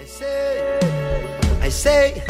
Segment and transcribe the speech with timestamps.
[0.00, 0.78] I say,
[1.60, 2.22] I say,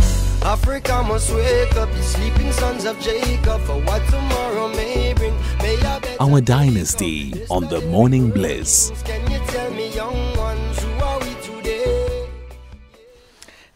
[0.42, 5.32] Africa must wake up, the sleeping sons of Jacob, for what tomorrow may bring.
[5.58, 5.78] May
[6.18, 8.90] Our dynasty on the morning bliss.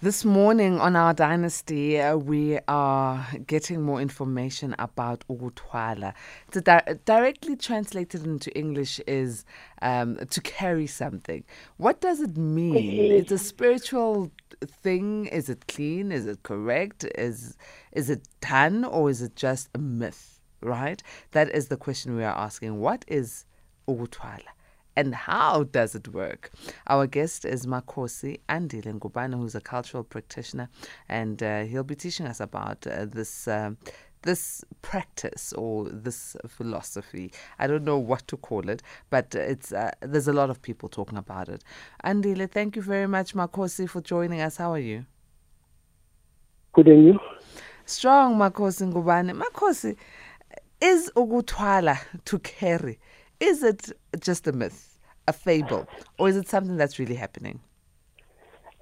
[0.05, 6.13] This morning on our dynasty, uh, we are getting more information about Ukuthwala.
[6.51, 9.47] To di- directly translated into English is
[9.81, 11.43] um, to carry something.
[11.79, 13.13] What does it mean?
[13.13, 14.31] It's a spiritual
[14.67, 15.25] thing.
[15.29, 16.13] Is it clean?
[16.13, 17.07] Is it correct?
[17.17, 17.57] Is
[17.93, 20.39] is it done or is it just a myth?
[20.61, 21.03] Right.
[21.31, 22.79] That is the question we are asking.
[22.79, 23.47] What is
[23.89, 24.54] Ukuthwala?
[24.97, 26.51] And how does it work?
[26.87, 30.69] Our guest is Makhosi Andile Ngubane, who's a cultural practitioner,
[31.09, 33.49] and uh, he'll be teaching us about uh, this.
[33.49, 33.73] Uh,
[34.23, 39.91] this practice or this philosophy, I don't know what to call it, but it's uh,
[40.01, 41.63] there's a lot of people talking about it.
[42.03, 44.57] Andile, thank you very much, Makhosi, for joining us.
[44.57, 45.05] How are you?
[46.73, 47.21] Good and you?
[47.85, 49.39] Strong, Makhosi Ngubane.
[49.39, 49.95] Makhosi,
[50.81, 52.99] is Ukuthwala to carry?
[53.41, 54.94] Is it just a myth,
[55.27, 55.87] a fable,
[56.19, 57.61] or is it something that's really happening?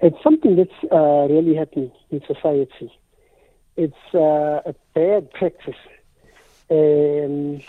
[0.01, 2.91] It's something that's uh, really happening in society.
[3.77, 5.75] It's uh, a bad practice.
[6.69, 7.61] Um,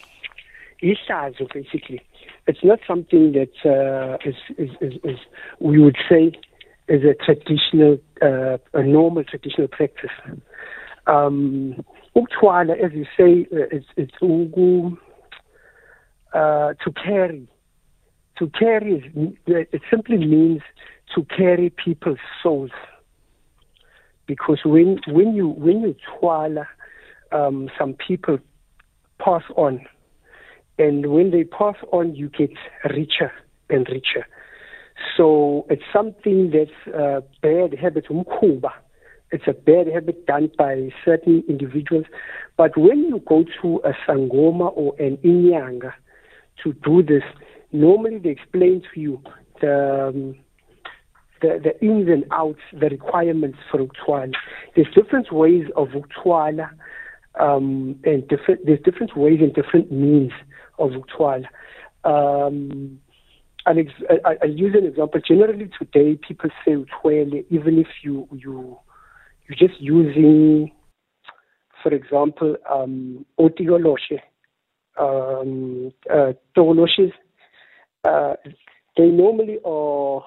[0.82, 2.00] Isazo, basically.
[2.46, 5.18] It's not something that uh, is, is, is, is,
[5.60, 6.32] we would say,
[6.88, 10.10] is a traditional, uh, a normal traditional practice.
[11.06, 11.84] Um,
[12.16, 14.96] as you say, uh, it's, it's ugu,
[16.34, 17.48] uh, to carry.
[18.38, 19.12] To carry,
[19.46, 20.62] it simply means
[21.14, 22.72] to carry people's souls.
[24.26, 26.66] Because when when you when you twala,
[27.30, 28.38] um, some people
[29.18, 29.86] pass on,
[30.78, 32.50] and when they pass on, you get
[32.90, 33.32] richer
[33.70, 34.26] and richer.
[35.16, 38.70] So it's something that's a bad habit, umkhuba.
[39.30, 42.06] It's a bad habit done by certain individuals.
[42.56, 45.92] But when you go to a sangoma or an inyanga
[46.62, 47.24] to do this,
[47.74, 49.22] normally they explain to you
[49.60, 50.36] the um,
[51.42, 54.32] the, the ins and outs, the requirements for Uktwala.
[54.74, 56.70] There's different ways of Uktwala,
[57.38, 60.32] um, and different, there's different ways and different means
[60.78, 61.44] of Uktwala.
[62.04, 62.98] Um,
[63.78, 63.90] ex-
[64.24, 65.20] I, I use an example.
[65.26, 68.78] Generally today, people say Utwele, even if you, you,
[69.46, 70.70] you're just using,
[71.82, 73.26] for example, um,
[74.98, 76.32] um, uh,
[78.04, 78.34] uh,
[78.96, 80.22] they normally are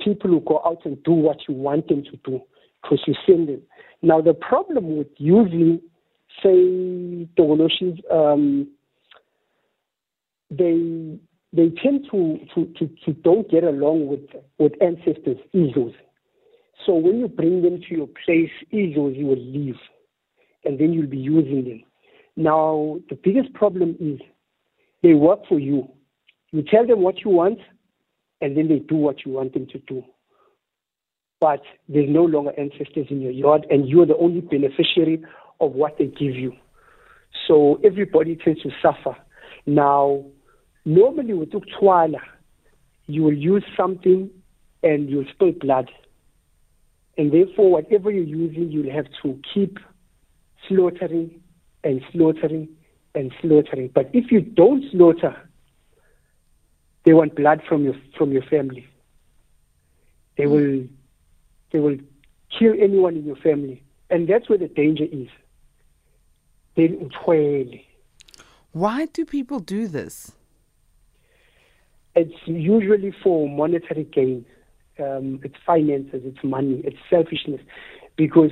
[0.00, 2.40] people who go out and do what you want them to do
[2.82, 3.62] because you send them.
[4.02, 5.80] Now, the problem with using,
[6.42, 8.68] say, Togoloshis, um,
[10.50, 11.18] they
[11.52, 14.20] they tend to, to, to, to, don't get along with,
[14.58, 15.94] with ancestors, egos.
[16.84, 19.76] So when you bring them to your place, egos, you will leave,
[20.64, 21.82] and then you'll be using them.
[22.36, 24.20] Now, the biggest problem is
[25.02, 25.88] they work for you.
[26.52, 27.58] You tell them what you want,
[28.40, 30.02] and then they do what you want them to do.
[31.40, 35.22] But there's no longer ancestors in your yard, and you're the only beneficiary
[35.60, 36.52] of what they give you.
[37.46, 39.16] So everybody tends to suffer.
[39.66, 40.24] Now,
[40.84, 42.20] normally with Uktwala,
[43.06, 44.30] you will use something
[44.82, 45.90] and you'll spill blood.
[47.16, 49.78] And therefore, whatever you're using, you'll have to keep
[50.68, 51.40] slaughtering
[51.84, 52.68] and slaughtering
[53.14, 53.90] and slaughtering.
[53.94, 55.36] But if you don't slaughter,
[57.08, 58.86] they want blood from your from your family.
[60.36, 60.50] They mm.
[60.50, 60.86] will
[61.72, 61.96] they will
[62.58, 65.28] kill anyone in your family, and that's where the danger is.
[68.72, 70.32] Why do people do this?
[72.14, 74.44] It's usually for monetary gain.
[74.98, 77.62] Um, it's finances, it's money, it's selfishness.
[78.16, 78.50] Because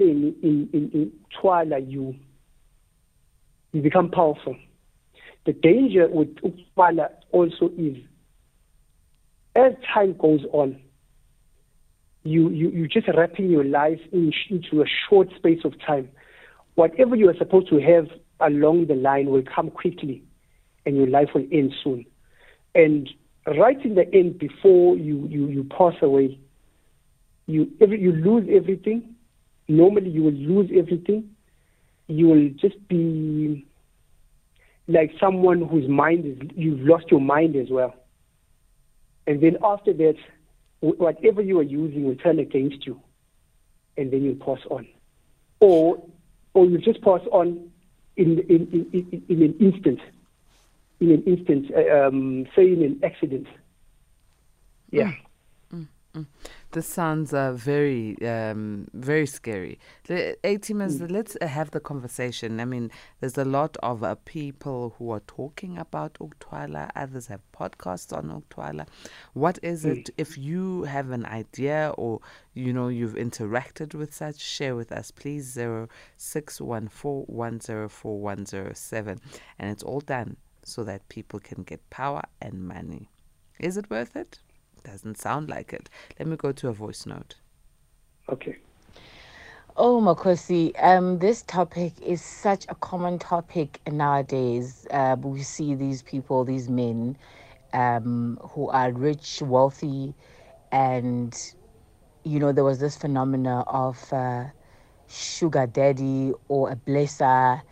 [0.00, 1.12] in, in, in,
[1.90, 2.14] you,
[3.72, 4.56] you become powerful.
[5.46, 7.96] The danger with Ukwala also is
[9.56, 10.80] as time goes on,
[12.24, 16.08] you, you, you just wrapping your life in, into a short space of time.
[16.74, 18.08] Whatever you are supposed to have
[18.40, 20.24] along the line will come quickly
[20.86, 22.04] and your life will end soon.
[22.74, 23.08] And
[23.46, 26.38] right in the end, before you, you, you pass away,
[27.46, 29.14] you, every, you lose everything.
[29.68, 31.30] Normally, you will lose everything.
[32.08, 33.66] You will just be
[34.86, 37.94] like someone whose mind is, you've lost your mind as well.
[39.26, 40.16] And then after that,
[40.80, 43.00] whatever you are using will turn against you,
[43.96, 44.86] and then you pass on.
[45.60, 46.02] Or,
[46.52, 47.70] or you just pass on
[48.16, 50.00] in, in, in, in an instant,
[51.00, 53.46] in an instant, uh, um, say in an accident.
[54.90, 55.12] Yeah.
[56.14, 56.26] Mm, mm.
[56.72, 59.78] This sounds uh, very, um, very scary.
[60.04, 61.10] The A-teamers, mm.
[61.10, 62.58] let's uh, have the conversation.
[62.58, 62.90] I mean,
[63.20, 66.90] there's a lot of uh, people who are talking about Uktwala.
[66.96, 68.86] Others have podcasts on Uktwala.
[69.34, 69.98] What is mm.
[69.98, 70.10] it?
[70.18, 72.20] If you have an idea or,
[72.54, 75.44] you know, you've interacted with such, share with us, please.
[75.44, 79.20] Zero six one four one zero four one zero seven,
[79.58, 83.10] And it's all done so that people can get power and money.
[83.60, 84.40] Is it worth it?
[84.84, 85.90] Doesn't sound like it.
[86.18, 87.36] Let me go to a voice note.
[88.28, 88.58] Okay.
[89.76, 94.86] Oh, Makhosi, um, this topic is such a common topic nowadays.
[94.90, 97.16] Uh, we see these people, these men,
[97.72, 100.14] um, who are rich, wealthy,
[100.70, 101.36] and
[102.24, 104.44] you know there was this phenomena of uh,
[105.08, 107.62] sugar daddy or a blesser,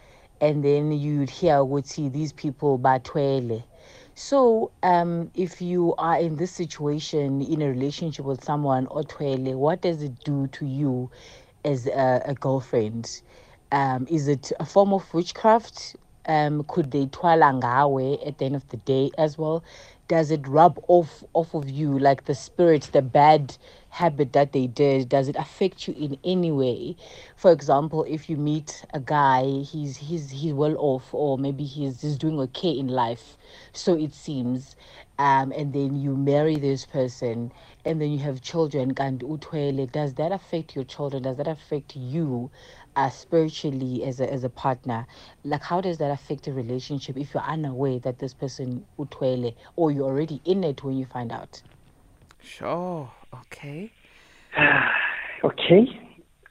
[0.41, 3.63] and then you'd hear would see these people batwele
[4.15, 9.55] so, um, if you are in this situation in a relationship with someone, or Otwele,
[9.55, 11.11] what does it do to you
[11.65, 13.23] as a, a girlfriend?
[13.71, 15.97] Um, is it a form of witchcraft?
[16.27, 19.65] Um, could they twala ngawe at the end of the day as well?
[20.09, 23.57] Does it rub off off of you like the spirit, the bad
[23.93, 25.09] habit that they did?
[25.09, 26.97] Does it affect you in any way?
[27.37, 32.01] For example, if you meet a guy, he's he's he's well off, or maybe he's
[32.01, 33.37] he's doing okay in life,
[33.73, 34.77] so it seems,
[35.19, 37.53] um, and then you marry this person,
[37.85, 38.95] and then you have children.
[38.97, 39.21] And
[39.93, 41.23] does that affect your children?
[41.25, 42.51] Does that affect you?
[42.97, 45.07] uh, spiritually as a, as a partner,
[45.45, 49.91] like how does that affect a relationship if you're unaware that this person utwele or
[49.91, 51.63] you're already in it when you find out?
[52.45, 53.11] Sure.
[53.35, 53.93] Okay.
[55.45, 55.87] okay.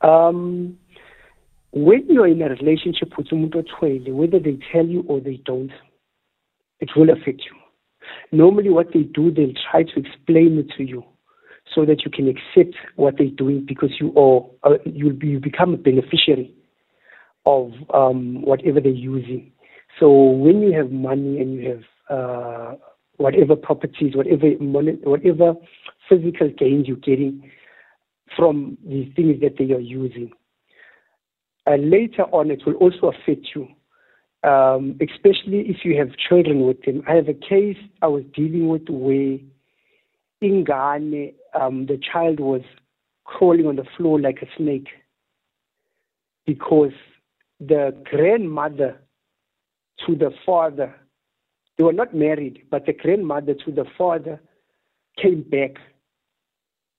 [0.02, 0.78] Um,
[1.72, 5.72] when you're in a relationship with someone whether they tell you or they don't,
[6.80, 7.58] it will affect you.
[8.32, 11.04] Normally, what they do, they'll try to explain it to you
[11.74, 15.40] so that you can accept what they're doing because you are uh, you'll be, you
[15.40, 16.54] become a beneficiary
[17.46, 19.52] of um, whatever they're using.
[20.00, 22.76] So when you have money and you have uh,
[23.22, 25.54] whatever properties, whatever money, whatever
[26.10, 27.50] physical gains you're getting
[28.36, 30.32] from these things that they are using,
[31.68, 33.68] uh, later on it will also affect you.
[34.44, 37.04] Um, especially if you have children with them.
[37.08, 39.38] I have a case I was dealing with where
[40.42, 42.62] ingane, um, the child was
[43.24, 44.88] crawling on the floor like a snake
[46.48, 46.94] because
[47.60, 49.00] the grandmother
[50.06, 50.96] to the father,
[51.82, 54.40] they were not married, but the grandmother to the father
[55.20, 55.78] came back.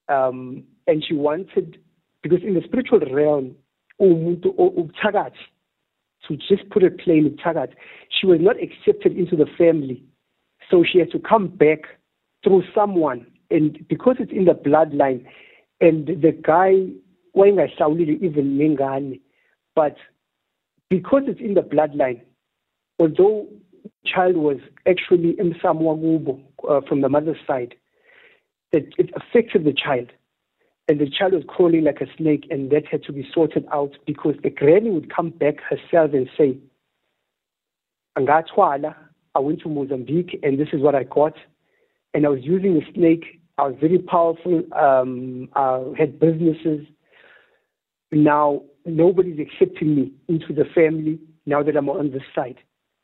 [0.09, 1.79] Um, and she wanted,
[2.21, 3.55] because in the spiritual realm,
[4.01, 7.39] to just put it plain,
[8.11, 10.03] she was not accepted into the family.
[10.69, 11.83] So she had to come back
[12.43, 15.25] through someone and because it's in the bloodline,
[15.81, 16.89] and the guy
[18.21, 19.21] even nengane,
[19.77, 19.95] but
[20.91, 22.23] because it's in the bloodline,
[22.99, 23.47] although
[24.05, 27.75] child was actually emsamwa uh, from the mother's side,
[28.73, 30.11] it affected the child.
[30.89, 33.93] And the child was crawling like a snake, and that had to be sorted out
[34.07, 36.59] because the granny would come back herself and say,
[38.19, 38.95] Angatwala,
[39.35, 41.35] I went to Mozambique and this is what I got.
[42.13, 44.63] And I was using a snake I was very powerful.
[44.73, 46.87] Um, I had businesses.
[48.11, 52.59] Now nobody's accepting me into the family now that I'm on this side.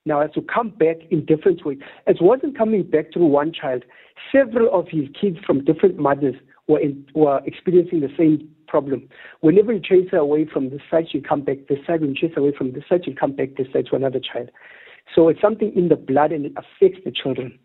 [0.09, 1.79] Now have to come back in different ways.
[2.07, 3.85] It wasn't coming back through one child.
[4.33, 6.35] Several of his kids from different mothers
[6.67, 9.09] were, in, were experiencing the same problem.
[9.41, 12.01] Whenever you chase her away from this side, she come back this side.
[12.01, 14.51] When you chase away from this side, she come back this side to another child.
[15.15, 17.59] So it's something in the blood and it affects the children.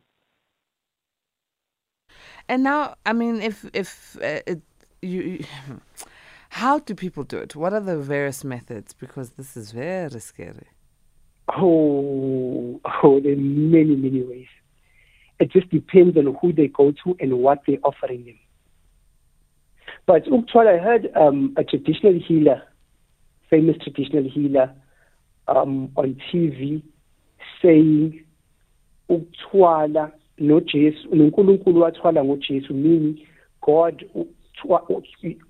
[2.49, 4.61] And now, I mean, if if uh, it,
[5.01, 5.45] you,
[6.49, 7.55] how do people do it?
[7.55, 8.93] What are the various methods?
[8.93, 10.67] Because this is very scary.
[11.49, 14.47] Oh, oh, there are many, many ways.
[15.39, 18.39] It just depends on who they go to and what they're offering them.
[20.05, 22.63] But Uktwala, I heard um, a traditional healer,
[23.49, 24.73] famous traditional healer,
[25.47, 26.81] um, on TV
[27.61, 28.23] saying
[29.09, 33.27] Uktwala nojesu nonkulunkulu wathwala ngojesu meaning
[33.61, 34.05] god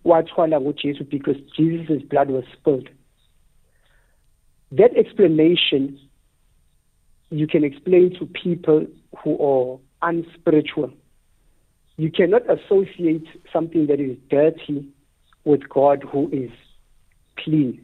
[0.05, 2.89] wathwala ngojesu because jesus' blood was spilled
[4.77, 5.99] that explanation
[7.29, 8.85] you can explain to people
[9.23, 10.91] who are unspiritual
[11.97, 14.87] you cannot associate something that is dirty
[15.45, 16.51] with god who is
[17.37, 17.79] clean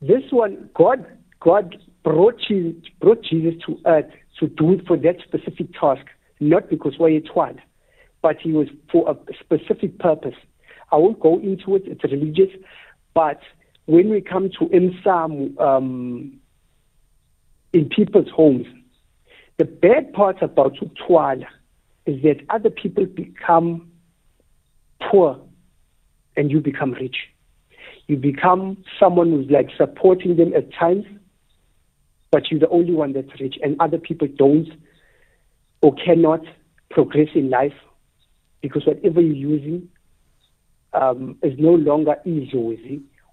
[0.00, 1.04] this one god
[1.40, 6.06] god brought jesus, brought jesus to earth to do it for that specific task,
[6.40, 7.60] not because we're one,
[8.22, 10.34] but he was for a specific purpose.
[10.92, 11.82] I won't go into it.
[11.86, 12.50] It's religious,
[13.14, 13.40] but
[13.88, 16.38] when we come to Imsam um,
[17.72, 18.66] in people's homes,
[19.56, 21.46] the bad part about Utwala
[22.04, 23.90] is that other people become
[25.10, 25.40] poor
[26.36, 27.16] and you become rich.
[28.08, 31.06] You become someone who's like supporting them at times,
[32.30, 34.68] but you're the only one that's rich, and other people don't
[35.80, 36.42] or cannot
[36.90, 37.72] progress in life
[38.60, 39.88] because whatever you're using
[40.92, 42.58] um, is no longer easy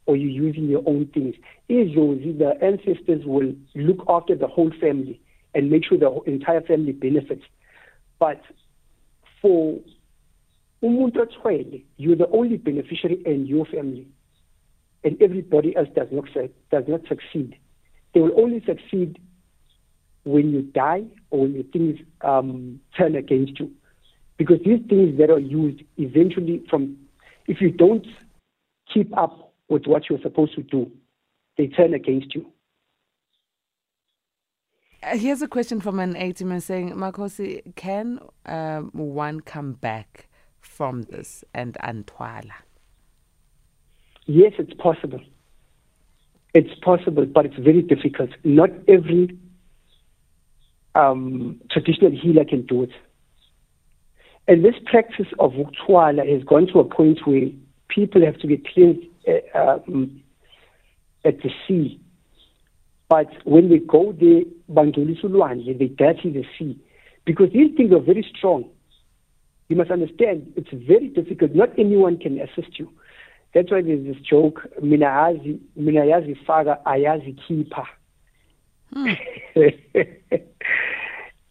[0.06, 1.36] or you're using your own things.
[1.70, 1.96] Easy,
[2.32, 5.20] the ancestors will look after the whole family
[5.54, 7.44] and make sure the entire family benefits.
[8.20, 8.42] But
[9.42, 9.80] for
[10.84, 14.08] umuntu you're the only beneficiary and your family.
[15.04, 16.26] And everybody else does not
[16.72, 17.58] does not succeed.
[18.14, 19.20] They will only succeed
[20.24, 23.72] when you die or when your things um, turn against you.
[24.38, 26.98] Because these things that are used eventually from
[27.48, 28.08] if you don't
[28.92, 30.92] keep up with what you're supposed to do,
[31.58, 32.46] they turn against you.
[35.04, 40.28] Uh, here's a question from an 80 man saying, Makhosi, can um, one come back
[40.60, 42.52] from this and Antwala?
[44.26, 45.22] Yes, it's possible.
[46.54, 48.32] It's possible, but it's very difficult.
[48.44, 49.38] Not every
[50.96, 52.92] um, traditional healer can do it.
[54.48, 57.50] And this practice of Utwala has gone to a point where
[57.90, 59.86] people have to be cleansed at
[61.42, 62.00] the sea.
[63.10, 64.42] But when they go there,
[64.72, 66.80] Bandulisulwanje, they dirty the sea.
[67.26, 68.70] Because these things are very strong.
[69.68, 71.56] You must understand, it's very difficult.
[71.56, 72.92] Not anyone can assist you.
[73.54, 77.88] That's why there's this joke, mina yazi faga ayazi keeper.
[78.94, 79.14] Hmm.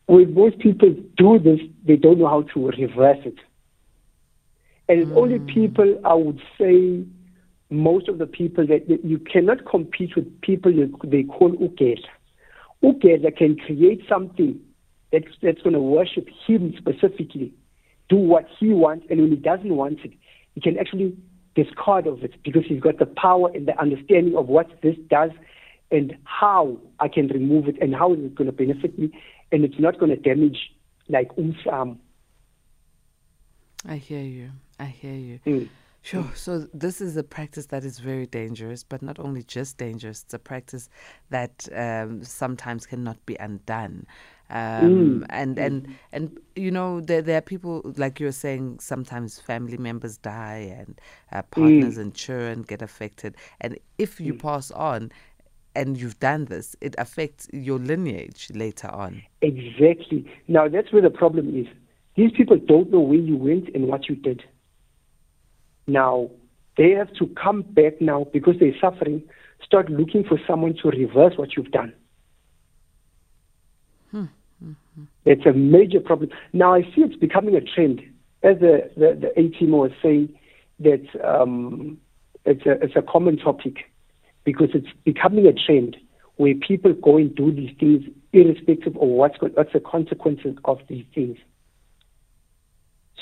[0.06, 3.38] when most people do this, they don't know how to reverse it.
[4.88, 5.16] And it's mm.
[5.16, 5.46] only hmm.
[5.46, 7.04] people, I would say,
[7.74, 10.72] most of the people that, that you cannot compete with people
[11.04, 11.98] they call Ugela.
[12.82, 14.60] Ugela can create something
[15.12, 17.52] that's, that's going to worship him specifically,
[18.08, 20.12] do what he wants, and when he doesn't want it,
[20.54, 21.16] he can actually
[21.54, 25.30] discard of it because he's got the power and the understanding of what this does
[25.90, 29.10] and how I can remove it and how is it going to benefit me
[29.52, 30.72] and it's not going to damage
[31.08, 31.98] like umsam.
[33.86, 34.50] I hear you.
[34.78, 35.40] I hear you.
[35.46, 35.68] Mm.
[36.04, 36.30] Sure.
[36.34, 40.22] So this is a practice that is very dangerous, but not only just dangerous.
[40.22, 40.90] It's a practice
[41.30, 44.06] that um, sometimes cannot be undone.
[44.50, 45.26] Um, mm.
[45.30, 48.80] And and and you know there there are people like you were saying.
[48.80, 51.00] Sometimes family members die and
[51.32, 52.02] uh, partners mm.
[52.02, 53.34] and children get affected.
[53.62, 54.42] And if you mm.
[54.42, 55.10] pass on,
[55.74, 59.22] and you've done this, it affects your lineage later on.
[59.40, 60.30] Exactly.
[60.48, 61.66] Now, that's where the problem is.
[62.14, 64.44] These people don't know where you went and what you did.
[65.86, 66.30] Now,
[66.76, 69.22] they have to come back now because they're suffering,
[69.64, 71.92] start looking for someone to reverse what you've done.
[74.10, 74.24] Hmm.
[74.64, 75.04] Mm-hmm.
[75.24, 76.30] It's a major problem.
[76.52, 78.00] Now, I see it's becoming a trend.
[78.42, 80.34] As the, the, the A team was saying,
[80.80, 81.98] that um,
[82.44, 83.90] it's, a, it's a common topic
[84.44, 85.96] because it's becoming a trend
[86.36, 91.04] where people go and do these things irrespective of what's, what's the consequences of these
[91.14, 91.38] things.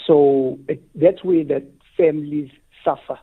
[0.06, 1.64] So it, that's where the
[1.96, 2.50] families
[2.84, 3.18] suffer.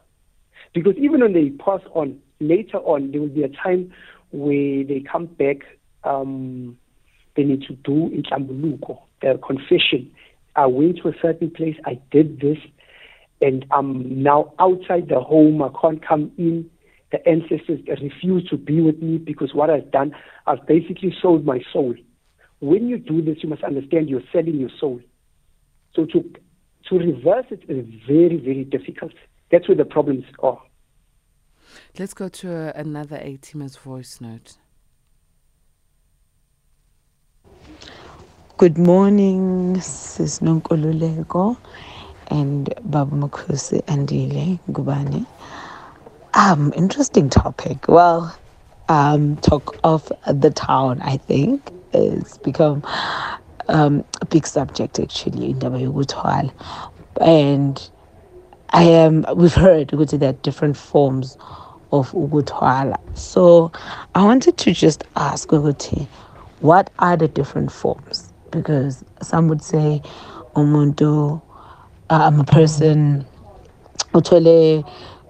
[0.73, 3.91] Because even when they pass on, later on, there will be a time
[4.31, 5.57] where they come back,
[6.03, 6.77] um,
[7.35, 8.23] they need to do in
[9.21, 10.11] their confession.
[10.55, 12.57] I went to a certain place, I did this,
[13.41, 16.69] and I'm now outside the home, I can't come in
[17.11, 20.13] the ancestors refuse to be with me because what I've done,
[20.45, 21.95] I've basically sold my soul.
[22.59, 24.99] When you do this, you must understand you're selling your soul.
[25.95, 26.23] So to
[26.89, 29.13] to reverse it is very, very difficult.
[29.51, 30.61] That's where the problems are.
[31.97, 34.57] Let's go to uh, another A-teamer's voice note.
[38.57, 41.57] Good morning, Sis Nonkoluleko
[42.27, 45.25] and Babu Makhosi Andile Ngubane.
[46.33, 47.87] Um, interesting topic.
[47.87, 48.35] Well,
[48.89, 52.83] um, talk of the town, I think, it's become
[53.69, 56.51] um, a big subject actually in Dabayugutwal.
[57.21, 57.89] And
[58.71, 61.37] I am, we've heard that there are different forms
[61.91, 62.97] of Ukuthwala.
[63.17, 63.71] So
[64.15, 66.07] I wanted to just ask Uguti,
[66.59, 68.31] what are the different forms?
[68.51, 70.01] Because some would say,
[70.55, 71.41] Omuntu,
[72.09, 73.25] uh, I'm a person,
[74.13, 74.83] Utole,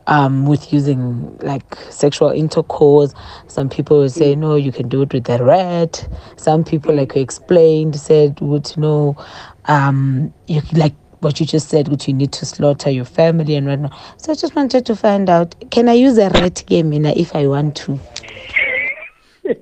[0.10, 3.14] um, with using like sexual intercourse.
[3.48, 6.08] Some people would say, no, you can do it with the rat.
[6.36, 9.16] Some people, like you explained, said, would know,
[9.66, 13.68] um, you like what you just said that you need to slaughter your family and
[13.68, 13.94] whatnot.
[14.18, 17.36] So I just wanted to find out, can I use a rat game in if
[17.36, 18.00] I want to?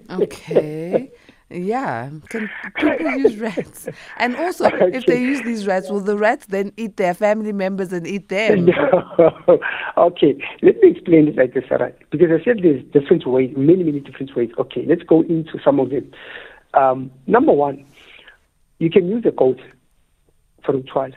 [0.10, 1.12] Okay.
[1.50, 2.10] Yeah.
[2.30, 3.88] Can people use rats?
[4.18, 7.94] And also, if they use these rats, will the rats then eat their family members
[7.94, 8.70] and eat them?
[8.78, 9.60] No.
[9.98, 11.92] okay, let me explain it like this, Sarah.
[12.12, 14.50] Because I said there's different ways, many, many different ways.
[14.60, 16.12] Okay, let's go into some of them.
[16.74, 17.86] Um, number one,
[18.80, 19.60] you can use a goat
[20.64, 21.12] for a trial.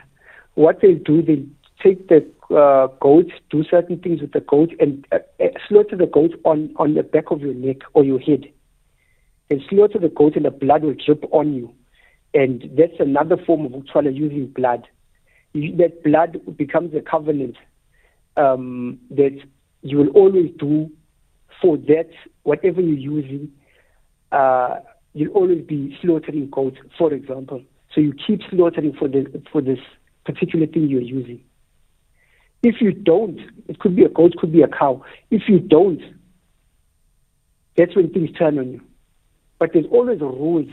[0.55, 1.45] What they do, they
[1.83, 6.07] take the uh, goat, do certain things with the goat, and uh, uh slaughter the
[6.07, 8.45] goat on, on the back of your neck or your head
[9.51, 11.75] and slaughter the goat and the blood will drip on you.
[12.33, 14.87] And that's another form of Utswala using blood.
[15.53, 17.57] That blood becomes a covenant
[18.37, 19.37] um, that
[19.81, 20.89] you will always do
[21.61, 22.09] for that,
[22.43, 23.51] whatever you're using,
[24.31, 24.79] uh,
[25.13, 27.61] you'll always be slaughtering goats, for example.
[27.93, 29.79] So you keep slaughtering for, the, for this
[30.25, 31.43] particular thing you're using.
[32.63, 35.03] If you don't, it could be a goat, could be a cow.
[35.29, 36.01] If you don't,
[37.75, 38.81] that's when things turn on you.
[39.61, 40.69] But there's always rules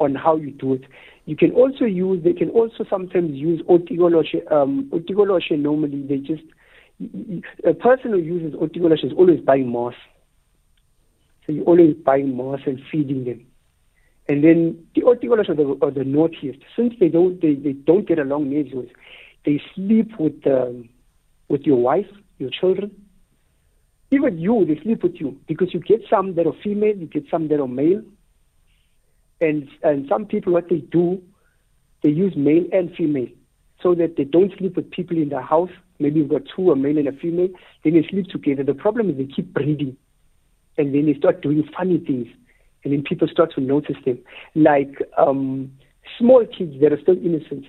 [0.00, 0.82] on how you do it.
[1.26, 4.50] You can also use, they can also sometimes use otigoloshe.
[4.50, 6.42] Um, otigoloshe normally, they just,
[7.64, 9.94] a person who uses otigoloshe is always buying moss.
[11.46, 13.46] So you're always buying moss and feeding them.
[14.28, 16.58] And then the otigoloshe are the, are the naughtiest.
[16.74, 18.88] Since they don't, they, they don't get along neighbors,
[19.46, 20.88] they sleep with, um,
[21.48, 22.90] with your wife, your children,
[24.10, 27.24] even you, they sleep with you because you get some that are female, you get
[27.30, 28.02] some that are male.
[29.40, 31.22] And, and some people, what they do,
[32.02, 33.28] they use male and female
[33.82, 35.70] so that they don't sleep with people in the house.
[35.98, 37.48] Maybe you've got two, a male and a female.
[37.84, 38.64] Then they sleep together.
[38.64, 39.96] The problem is they keep breeding.
[40.78, 42.28] And then they start doing funny things.
[42.84, 44.18] And then people start to notice them.
[44.54, 45.70] Like um,
[46.18, 47.66] small kids that are still innocent,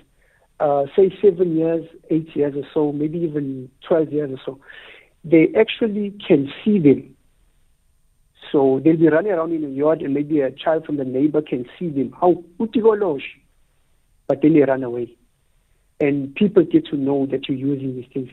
[0.58, 4.60] uh, say seven years, eight years or so, maybe even 12 years or so
[5.24, 7.16] they actually can see them.
[8.50, 11.42] So they'll be running around in the yard and maybe a child from the neighbor
[11.42, 12.12] can see them.
[12.20, 12.42] How.
[12.58, 15.14] But then they run away.
[16.00, 18.30] And people get to know that you're using these things.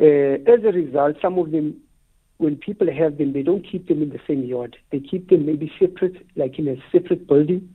[0.00, 1.80] Uh, as a result, some of them,
[2.38, 4.76] when people have them, they don't keep them in the same yard.
[4.90, 7.72] They keep them maybe separate, like in a separate building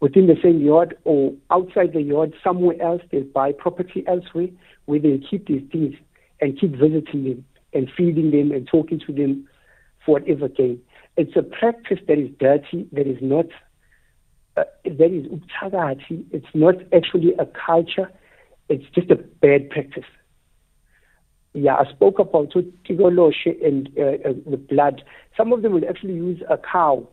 [0.00, 3.02] within the same yard or outside the yard somewhere else.
[3.10, 4.48] They buy property elsewhere
[4.86, 5.94] where they keep these things
[6.40, 9.48] and keep visiting them and feeding them and talking to them
[10.04, 10.80] for whatever gain.
[11.16, 13.46] It's a practice that is dirty, that is not,
[14.56, 16.24] uh, that is uktagati.
[16.32, 18.10] It's not actually a culture.
[18.68, 20.04] It's just a bad practice.
[21.52, 22.52] Yeah, I spoke about
[22.88, 25.02] tigoloshe and uh, uh, the blood.
[25.36, 27.08] Some of them will actually use a cow,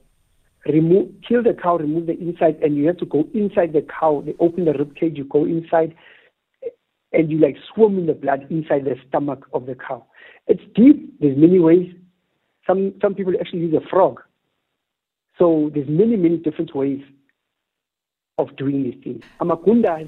[0.66, 4.24] remove, kill the cow, remove the inside, and you have to go inside the cow.
[4.26, 5.94] They open the rib cage, you go inside,
[7.14, 10.08] and you like swim in the blood inside the stomach of the cow.
[10.52, 11.18] It's deep.
[11.22, 11.90] There's many ways.
[12.68, 14.22] Some some people actually use a frog.
[15.40, 17.02] So there's many many different ways
[18.38, 19.24] of doing these things.
[19.40, 20.06] Amagunda.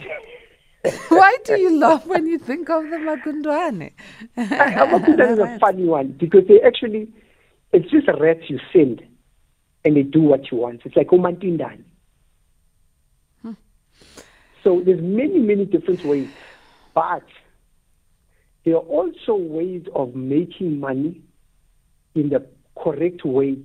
[1.07, 3.93] Why do you laugh when you think of the magundwane?
[4.37, 7.07] Amagunda is a funny one because they actually
[7.71, 9.01] it's just a rat you send
[9.85, 10.81] and they do what you want.
[10.83, 11.85] It's like omantindani.
[13.41, 13.53] Hmm.
[14.61, 16.27] So there's many many different ways,
[16.93, 17.23] but
[18.65, 21.21] there are also ways of making money
[22.15, 22.45] in the
[22.81, 23.57] correct way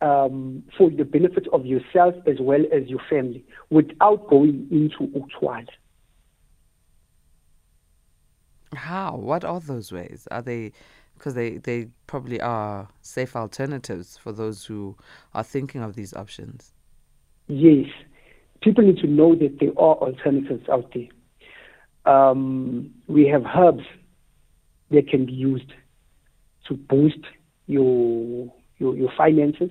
[0.00, 5.68] um, for the benefit of yourself as well as your family without going into Utswala.
[8.74, 9.16] How?
[9.16, 10.26] What are those ways?
[10.30, 10.72] Are they
[11.14, 14.96] because they, they probably are safe alternatives for those who
[15.34, 16.72] are thinking of these options?
[17.46, 17.86] Yes.
[18.60, 21.06] People need to know that there are alternatives out there
[22.04, 23.84] um, we have herbs
[24.90, 25.72] that can be used
[26.68, 27.18] to boost
[27.66, 29.70] your, your, your finances.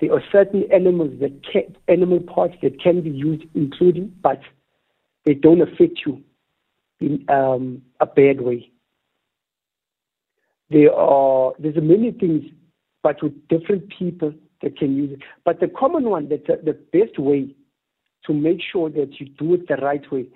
[0.00, 4.40] There are certain animals that can, animal parts that can be used, including, but
[5.24, 6.22] they don't affect you
[7.00, 8.68] in um, a bad way.
[10.70, 12.44] There are there's many things,
[13.02, 14.32] but with different people
[14.62, 15.20] that can use it.
[15.44, 17.54] But the common one, that the best way
[18.26, 20.26] to make sure that you do it the right way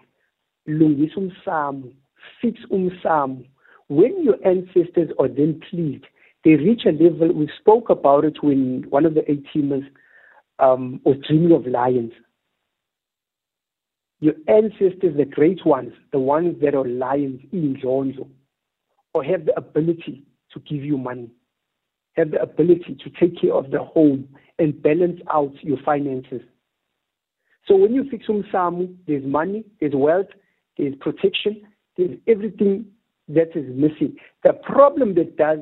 [0.67, 1.93] lungisa umsamo,
[2.41, 3.45] fix umsamo.
[3.89, 6.05] When your ancestors are then pleased,
[6.45, 9.87] they reach a level, we spoke about it when one of the eight teamers
[10.59, 12.13] um, was dreaming of lions.
[14.21, 18.29] Your ancestors, the great ones, the ones that are lions in Zonzo,
[19.13, 21.31] or have the ability to give you money,
[22.15, 26.41] have the ability to take care of the home and balance out your finances.
[27.67, 30.29] So when you fix umsamu, there's money, there's wealth,
[30.77, 31.63] there's protection,
[31.97, 32.87] there's everything
[33.29, 34.17] that is missing.
[34.45, 35.61] The problem that does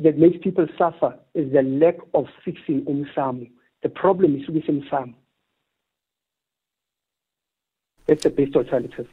[0.00, 3.50] that makes people suffer is the lack of fixing umsamo.
[3.82, 5.14] The problem is with umsamo.
[8.06, 9.08] That's the best alternative.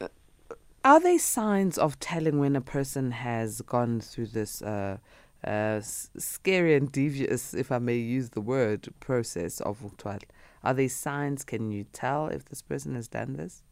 [0.83, 4.97] Are there signs of telling when a person has gone through this uh,
[5.43, 10.23] uh, scary and devious, if I may use the word, process of Uktwal?
[10.63, 11.43] Are there signs?
[11.43, 13.63] Can you tell if this person has done this?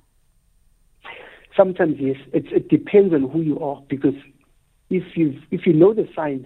[1.55, 2.17] Sometimes yes.
[2.33, 4.15] It, it depends on who you are because
[4.89, 6.45] if you if you know the signs,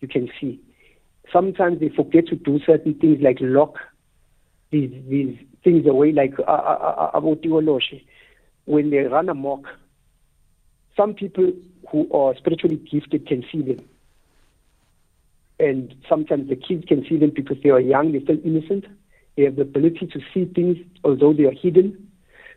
[0.00, 0.60] you can see.
[1.32, 3.76] Sometimes they forget to do certain things like lock
[4.70, 7.80] these these things away, like uh, uh, uh, uh
[8.66, 9.66] when they run amok.
[10.96, 11.52] Some people
[11.90, 13.84] who are spiritually gifted can see them.
[15.58, 18.86] And sometimes the kids can see them because they are young, they're still innocent.
[19.36, 22.10] They have the ability to see things although they are hidden.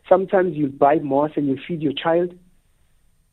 [0.09, 2.33] Sometimes you buy moss and you feed your child,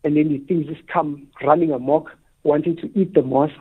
[0.03, 2.11] and then the things just come running amok,
[2.43, 3.51] wanting to eat the moss.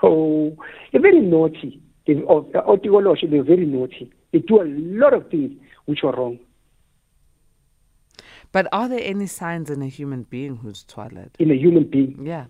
[0.00, 0.56] So
[0.92, 1.82] they're very naughty.
[2.06, 4.12] They, or, or they're very naughty.
[4.32, 6.38] They do a lot of things which are wrong.
[8.52, 11.34] But are there any signs in a human being who's toilet?
[11.38, 12.24] In a human being?
[12.24, 12.46] Yeah.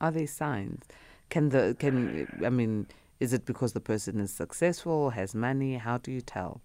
[0.00, 0.84] Are there signs?
[1.30, 2.86] Can the can I mean
[3.20, 5.76] is it because the person is successful, has money?
[5.76, 6.60] How do you tell?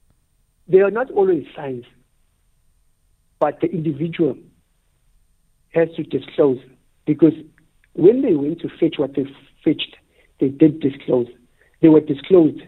[0.68, 1.86] There are not always signs,
[3.40, 4.38] but the individual
[5.74, 6.60] has to disclose
[7.06, 7.34] because
[7.94, 9.26] when they went to fetch what they
[9.64, 9.96] fetched,
[10.40, 11.28] they did disclose.
[11.82, 12.62] They were disclosed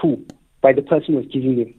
[0.00, 0.24] to
[0.60, 1.74] by the person who was giving them.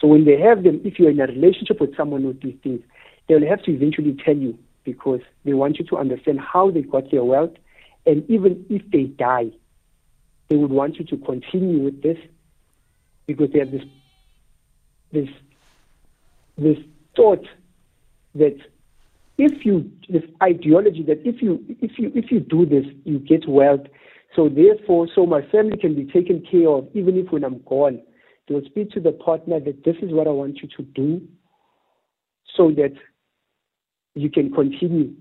[0.00, 2.80] So when they have them, if you're in a relationship with someone with these things,
[3.28, 7.10] they'll have to eventually tell you because they want you to understand how they got
[7.10, 7.54] their wealth.
[8.04, 9.50] And even if they die,
[10.48, 12.18] they would want you to continue with this
[13.26, 13.82] because they have this
[15.12, 15.28] this
[16.58, 16.78] this
[17.14, 17.44] thought
[18.34, 18.56] that
[19.38, 23.48] if you this ideology that if you if you if you do this you get
[23.48, 23.86] wealth
[24.34, 28.00] so therefore so my family can be taken care of even if when i'm gone
[28.48, 31.20] they'll speak to the partner that this is what i want you to do
[32.56, 32.92] so that
[34.14, 35.12] you can continue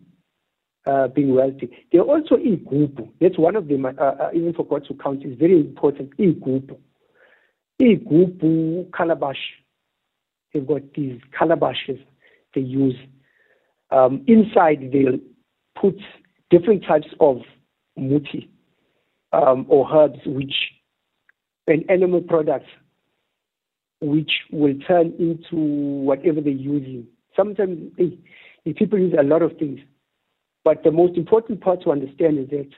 [0.88, 1.70] uh, being wealthy.
[1.92, 3.10] There are also in igubu.
[3.20, 3.86] That's one of them.
[3.86, 5.26] Uh, even forgot to count.
[5.26, 6.16] Is very important.
[6.18, 6.78] Igubu.
[7.82, 9.38] Igubu calabash.
[10.56, 12.02] They've got these calabashes
[12.56, 12.96] they use.
[13.92, 15.20] Um, inside they'll
[15.80, 16.00] put
[16.50, 17.40] different types of
[17.98, 18.50] muti
[19.34, 20.54] um, or herbs, which
[21.68, 22.70] and animal products,
[24.00, 27.06] which will turn into whatever they're using.
[27.36, 28.18] Sometimes hey,
[28.78, 29.82] people use a lot of things.
[30.64, 32.70] But the most important part to understand is that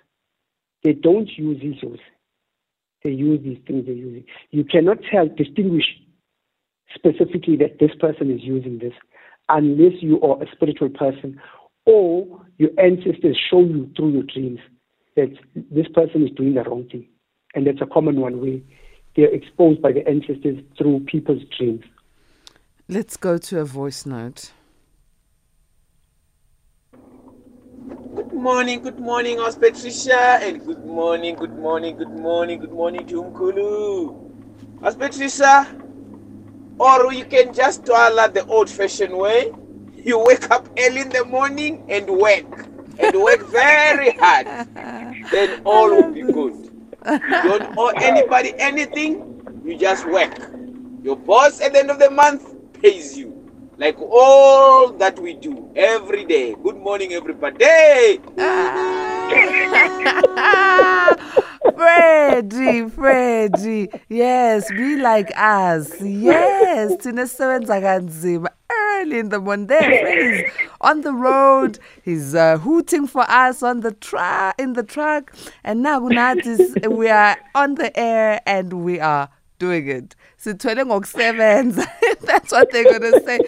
[0.83, 1.99] they don't use issues.
[3.03, 4.25] They use these things they're using.
[4.49, 5.85] You cannot tell, distinguish
[6.93, 8.93] specifically that this person is using this
[9.49, 11.39] unless you are a spiritual person
[11.85, 14.59] or your ancestors show you through your dreams
[15.15, 15.29] that
[15.71, 17.07] this person is doing the wrong thing.
[17.55, 18.59] And that's a common one where
[19.15, 21.83] they're exposed by the ancestors through people's dreams.
[22.87, 24.51] Let's go to a voice note.
[28.15, 33.07] Good morning, good morning, House Patricia, and good morning, good morning, good morning, good morning
[33.07, 34.81] to Umkulu.
[34.81, 35.67] House Patricia,
[36.79, 39.51] or you can just twala the old fashioned way.
[39.95, 42.45] You wake up early in the morning and work,
[42.99, 44.47] and work very hard.
[45.31, 46.53] Then all will be good.
[47.27, 50.31] You don't owe anybody anything, you just work.
[51.03, 52.43] Your boss at the end of the month
[52.81, 53.33] pays you
[53.77, 56.55] like all that we do every day.
[56.63, 58.19] Good morning, everybody.
[58.37, 59.06] Ah.
[61.75, 63.89] Freddy, Freddy.
[64.09, 66.01] Yes, be like us.
[66.01, 69.67] Yes, sinesebenza kanzima early in the morning.
[69.67, 71.79] There, Freddy's on the road.
[72.03, 77.37] He's uh, hooting for us on the truck in the truck, and now we are
[77.53, 81.87] on the air and we are doing it sithwele ngokusebenza
[82.21, 83.39] that's what they're going to say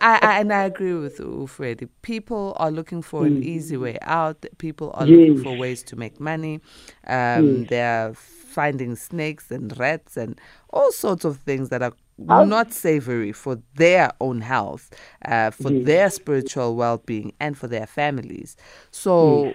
[0.00, 3.44] I, I, and i agree with Freddie people are looking for an mm.
[3.44, 5.28] easy way out people are yes.
[5.28, 6.60] looking for ways to make money
[7.06, 7.68] um, yes.
[7.68, 13.60] they're finding snakes and rats and all sorts of things that are not savory for
[13.74, 15.86] their own health uh, for yes.
[15.86, 18.56] their spiritual well-being and for their families
[18.92, 19.52] so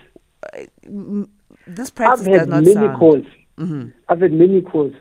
[0.54, 0.60] uh,
[1.68, 3.26] this practice I've does not many sound calls.
[3.58, 3.90] Mm-hmm.
[4.08, 4.94] I've had many calls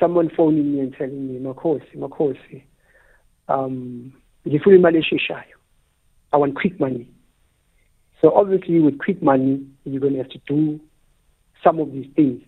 [0.00, 2.64] someone phoning me and telling me makhosi makhosi
[3.48, 4.12] um
[4.46, 5.56] ngifuna imali esheshayo.
[6.32, 7.08] I want quick money.
[8.20, 10.80] So obviously with quick money you're going to have to do
[11.62, 12.42] some of these things.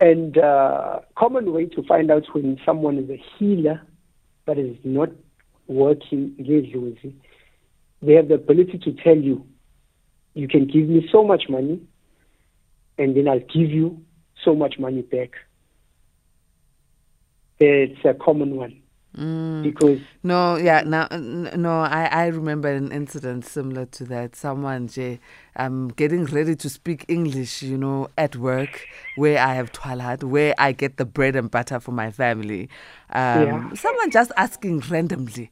[0.00, 3.82] And uh, common way to find out when someone is a healer
[4.46, 5.10] but is not
[5.68, 7.14] working ngedlozi,
[8.02, 9.46] they have the ability to tell you,
[10.34, 11.80] you can give me so much money,
[12.98, 14.02] and then I'll give you
[14.44, 15.30] so much money back.
[17.64, 18.78] It's a common one.
[19.16, 19.62] Mm.
[19.62, 24.34] Because No, yeah, now no, I, I remember an incident similar to that.
[24.34, 25.20] Someone Jay,
[25.56, 30.54] um getting ready to speak English, you know, at work where I have twilight, where
[30.56, 32.70] I get the bread and butter for my family.
[33.10, 33.74] Um Yeah.
[33.74, 35.50] someone just asking randomly,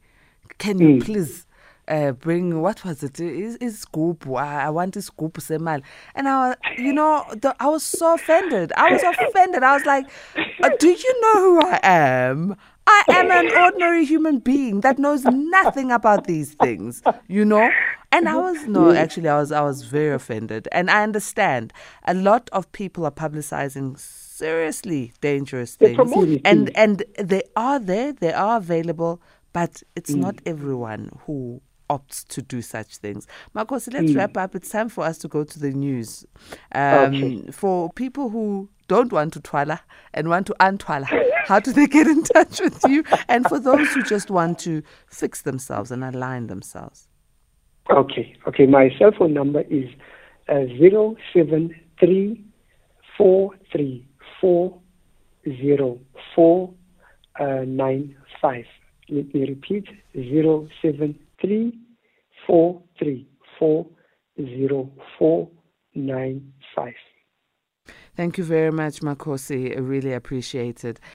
[0.57, 1.01] Can you Mm.
[1.01, 1.45] please
[1.87, 3.19] uh, bring what was it?
[3.19, 4.27] Is is scoop?
[4.29, 5.81] I, I want a scoop semal.
[6.15, 8.71] And I was, you know, the, I was so offended.
[8.77, 9.63] I was offended.
[9.63, 10.05] I was like,
[10.63, 12.55] uh, "Do you know who I am?
[12.87, 17.69] I am an ordinary human being that knows nothing about these things, you know."
[18.13, 21.71] And I was no, actually, I was I was very offended, and I understand
[22.05, 25.97] a lot of people are publicizing seriously dangerous things,
[26.43, 29.21] and and they are there, they are available,
[29.53, 30.41] but it's not Mm.
[30.47, 31.61] everyone who
[31.95, 33.27] opts to do such things.
[33.55, 34.17] Makhosi, let's Mm.
[34.17, 34.55] wrap up.
[34.55, 36.25] It's time for us to go to the news.
[36.73, 37.51] Um, Okay.
[37.51, 39.79] For people who don't want to twala
[40.13, 41.07] and want to untwala,
[41.49, 43.03] how do they get in touch with you?
[43.27, 47.07] And for those who just want to fix themselves and align themselves.
[47.89, 48.65] Okay, okay.
[48.67, 49.89] My cell phone number is
[50.47, 52.43] uh, zero seven three
[53.17, 54.05] four three
[54.39, 54.79] four
[55.61, 55.99] zero
[56.35, 56.73] four
[57.39, 58.15] uh, nine.
[58.43, 61.09] Let me repeat: zero seven
[61.41, 61.77] three
[62.51, 63.87] four three four
[64.37, 65.49] zero four
[65.95, 66.93] nine five.
[68.15, 69.75] Thank you very much, Makhosi.
[69.75, 70.99] I really appreciate it.